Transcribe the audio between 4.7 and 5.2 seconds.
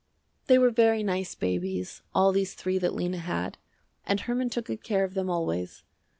care of